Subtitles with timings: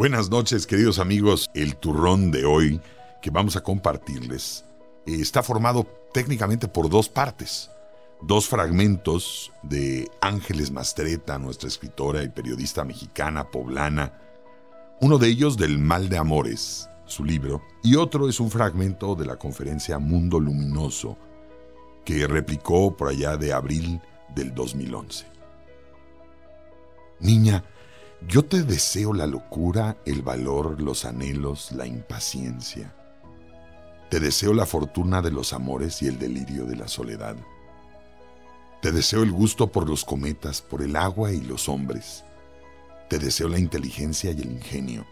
[0.00, 1.50] Buenas noches, queridos amigos.
[1.52, 2.80] El turrón de hoy
[3.20, 4.64] que vamos a compartirles
[5.04, 7.70] eh, está formado técnicamente por dos partes.
[8.22, 14.18] Dos fragmentos de Ángeles Mastreta, nuestra escritora y periodista mexicana poblana.
[15.02, 19.26] Uno de ellos del Mal de Amores, su libro, y otro es un fragmento de
[19.26, 21.18] la conferencia Mundo Luminoso,
[22.06, 24.00] que replicó por allá de abril
[24.34, 25.26] del 2011.
[27.20, 27.62] Niña,
[28.28, 32.94] yo te deseo la locura, el valor, los anhelos, la impaciencia.
[34.10, 37.36] Te deseo la fortuna de los amores y el delirio de la soledad.
[38.82, 42.24] Te deseo el gusto por los cometas, por el agua y los hombres.
[43.08, 45.06] Te deseo la inteligencia y el ingenio.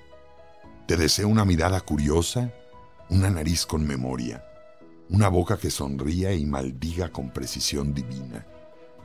[0.86, 2.52] Te deseo una mirada curiosa,
[3.08, 4.44] una nariz con memoria,
[5.08, 8.46] una boca que sonría y maldiga con precisión divina,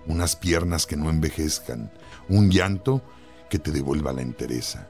[0.08, 1.92] unas piernas que no envejezcan,
[2.30, 3.02] un llanto
[3.54, 4.88] que te devuelva la entereza.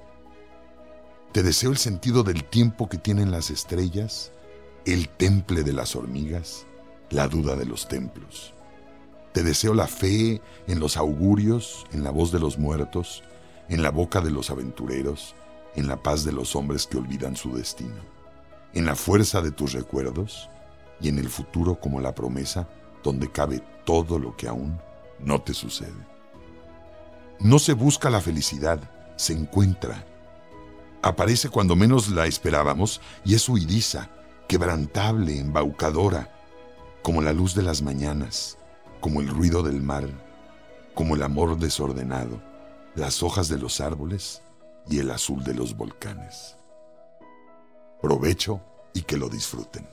[1.34, 4.32] Te deseo el sentido del tiempo que tienen las estrellas,
[4.86, 6.66] el temple de las hormigas,
[7.10, 8.54] la duda de los templos.
[9.34, 13.22] Te deseo la fe en los augurios, en la voz de los muertos,
[13.68, 15.36] en la boca de los aventureros,
[15.76, 18.00] en la paz de los hombres que olvidan su destino,
[18.74, 20.50] en la fuerza de tus recuerdos
[21.02, 22.70] y en el futuro como la promesa
[23.04, 24.80] donde cabe todo lo que aún
[25.20, 26.13] no te sucede.
[27.44, 28.80] No se busca la felicidad,
[29.18, 30.06] se encuentra.
[31.02, 34.10] Aparece cuando menos la esperábamos y es huidiza,
[34.48, 36.34] quebrantable, embaucadora,
[37.02, 38.58] como la luz de las mañanas,
[39.02, 40.08] como el ruido del mar,
[40.96, 42.42] como el amor desordenado,
[42.96, 44.42] las hojas de los árboles
[44.90, 46.56] y el azul de los volcanes.
[48.02, 48.62] Provecho
[48.94, 49.86] y que lo disfruten.